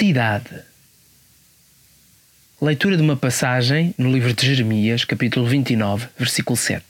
Cidade. 0.00 0.62
Leitura 2.58 2.96
de 2.96 3.02
uma 3.02 3.18
passagem 3.18 3.94
no 3.98 4.10
livro 4.10 4.32
de 4.32 4.46
Jeremias, 4.46 5.04
capítulo 5.04 5.46
29, 5.46 6.08
versículo 6.18 6.56
7. 6.56 6.82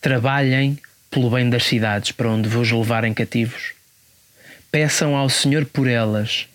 Trabalhem 0.00 0.78
pelo 1.10 1.28
bem 1.28 1.50
das 1.50 1.64
cidades 1.64 2.12
para 2.12 2.30
onde 2.30 2.48
vos 2.48 2.70
levarem 2.70 3.12
cativos. 3.12 3.72
Peçam 4.70 5.16
ao 5.16 5.28
Senhor 5.28 5.66
por 5.66 5.88
elas, 5.88 6.46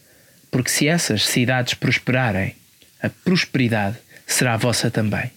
porque 0.49 0.71
se 0.71 0.88
essas 0.88 1.25
cidades 1.25 1.73
prosperarem, 1.73 2.55
a 3.01 3.09
prosperidade 3.09 3.97
será 4.25 4.55
vossa 4.55 4.89
também. 4.89 5.29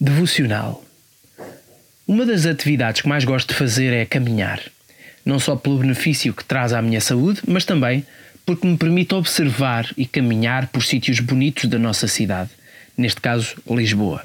Devocional. 0.00 0.84
Uma 2.08 2.26
das 2.26 2.44
atividades 2.44 3.02
que 3.02 3.08
mais 3.08 3.24
gosto 3.24 3.50
de 3.50 3.54
fazer 3.54 3.92
é 3.92 4.04
caminhar 4.04 4.60
não 5.24 5.38
só 5.38 5.56
pelo 5.56 5.78
benefício 5.78 6.32
que 6.34 6.44
traz 6.44 6.72
à 6.72 6.82
minha 6.82 7.00
saúde, 7.00 7.40
mas 7.46 7.64
também 7.64 8.04
porque 8.44 8.66
me 8.66 8.76
permite 8.76 9.14
observar 9.14 9.88
e 9.96 10.04
caminhar 10.04 10.66
por 10.68 10.82
sítios 10.82 11.20
bonitos 11.20 11.66
da 11.66 11.78
nossa 11.78 12.08
cidade, 12.08 12.50
neste 12.96 13.20
caso 13.20 13.54
Lisboa. 13.68 14.24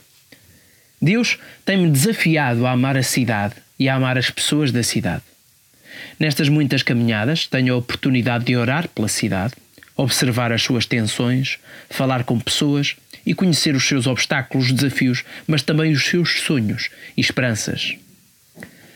Deus 1.01 1.37
tem-me 1.63 1.91
desafiado 1.91 2.65
a 2.65 2.71
amar 2.71 2.97
a 2.97 3.03
cidade 3.03 3.55
e 3.77 3.87
a 3.87 3.95
amar 3.95 4.17
as 4.17 4.31
pessoas 4.31 4.71
da 4.71 4.81
cidade. 4.81 5.23
Nestas 6.19 6.49
muitas 6.49 6.81
caminhadas, 6.81 7.45
tenho 7.45 7.73
a 7.73 7.77
oportunidade 7.77 8.45
de 8.45 8.55
orar 8.55 8.87
pela 8.87 9.07
cidade, 9.07 9.53
observar 9.95 10.51
as 10.51 10.63
suas 10.63 10.85
tensões, 10.85 11.59
falar 11.89 12.23
com 12.23 12.39
pessoas 12.39 12.95
e 13.25 13.33
conhecer 13.33 13.75
os 13.75 13.87
seus 13.87 14.07
obstáculos, 14.07 14.71
desafios, 14.71 15.23
mas 15.45 15.61
também 15.61 15.91
os 15.91 16.05
seus 16.05 16.41
sonhos 16.41 16.89
e 17.15 17.21
esperanças. 17.21 17.95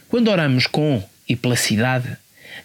Quando 0.09 0.29
oramos 0.29 0.67
com 0.67 1.03
e 1.27 1.35
pela 1.35 1.55
cidade, 1.55 2.17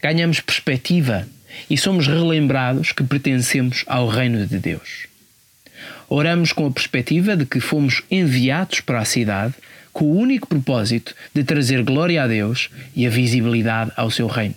ganhamos 0.02 0.40
perspectiva 0.40 1.26
e 1.70 1.76
somos 1.76 2.06
relembrados 2.06 2.92
que 2.92 3.02
pertencemos 3.02 3.84
ao 3.86 4.08
reino 4.08 4.46
de 4.46 4.58
Deus. 4.58 5.06
Oramos 6.08 6.52
com 6.52 6.66
a 6.66 6.70
perspectiva 6.70 7.36
de 7.36 7.44
que 7.44 7.60
fomos 7.60 8.02
enviados 8.10 8.80
para 8.80 9.00
a 9.00 9.04
cidade 9.04 9.54
com 9.92 10.04
o 10.04 10.16
único 10.16 10.46
propósito 10.46 11.14
de 11.34 11.42
trazer 11.42 11.82
glória 11.82 12.22
a 12.22 12.26
Deus 12.26 12.68
e 12.94 13.06
a 13.06 13.10
visibilidade 13.10 13.90
ao 13.96 14.10
seu 14.10 14.26
reino. 14.26 14.54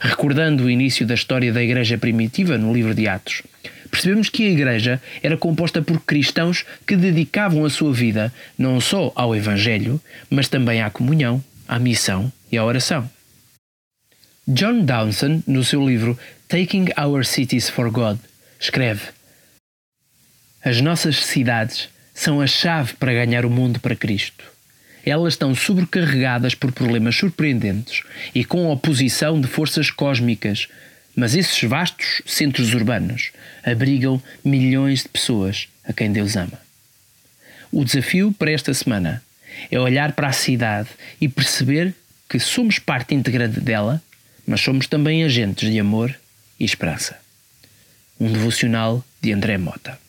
Recordando 0.00 0.64
o 0.64 0.70
início 0.70 1.06
da 1.06 1.14
história 1.14 1.52
da 1.52 1.62
Igreja 1.62 1.96
primitiva 1.96 2.58
no 2.58 2.74
livro 2.74 2.94
de 2.94 3.06
Atos, 3.06 3.42
percebemos 3.90 4.28
que 4.28 4.44
a 4.44 4.50
Igreja 4.50 5.00
era 5.22 5.36
composta 5.36 5.80
por 5.80 6.00
cristãos 6.00 6.64
que 6.86 6.96
dedicavam 6.96 7.64
a 7.64 7.70
sua 7.70 7.92
vida 7.92 8.32
não 8.58 8.80
só 8.80 9.12
ao 9.14 9.36
Evangelho, 9.36 10.00
mas 10.28 10.48
também 10.48 10.82
à 10.82 10.90
comunhão, 10.90 11.42
à 11.66 11.78
missão 11.78 12.32
e 12.50 12.56
à 12.56 12.64
oração. 12.64 13.08
John 14.46 14.84
Downson, 14.84 15.42
no 15.46 15.64
seu 15.64 15.86
livro 15.86 16.18
Taking 16.48 16.88
Our 16.98 17.24
Cities 17.24 17.70
for 17.70 17.90
God, 17.90 18.18
escreve: 18.60 19.02
As 20.62 20.80
nossas 20.80 21.24
cidades 21.24 21.88
são 22.14 22.40
a 22.40 22.46
chave 22.46 22.94
para 22.94 23.12
ganhar 23.12 23.44
o 23.44 23.50
mundo 23.50 23.80
para 23.80 23.96
Cristo. 23.96 24.44
Elas 25.04 25.34
estão 25.34 25.54
sobrecarregadas 25.54 26.54
por 26.54 26.72
problemas 26.72 27.16
surpreendentes 27.16 28.02
e 28.34 28.44
com 28.44 28.66
a 28.66 28.72
oposição 28.72 29.40
de 29.40 29.46
forças 29.46 29.90
cósmicas, 29.90 30.68
mas 31.14 31.34
esses 31.34 31.62
vastos 31.68 32.22
centros 32.24 32.72
urbanos 32.72 33.30
abrigam 33.62 34.22
milhões 34.44 35.02
de 35.02 35.08
pessoas 35.08 35.68
a 35.84 35.92
quem 35.92 36.12
Deus 36.12 36.36
ama. 36.36 36.58
O 37.70 37.84
desafio 37.84 38.32
para 38.32 38.52
esta 38.52 38.72
semana 38.72 39.22
é 39.70 39.78
olhar 39.78 40.12
para 40.12 40.28
a 40.28 40.32
cidade 40.32 40.88
e 41.20 41.28
perceber 41.28 41.94
que 42.28 42.38
somos 42.38 42.78
parte 42.78 43.14
integrante 43.14 43.60
dela, 43.60 44.02
mas 44.46 44.60
somos 44.60 44.86
também 44.86 45.24
agentes 45.24 45.70
de 45.70 45.78
amor 45.78 46.14
e 46.58 46.64
esperança. 46.64 47.18
Um 48.18 48.32
devocional 48.32 49.04
de 49.20 49.32
André 49.32 49.58
Mota. 49.58 50.03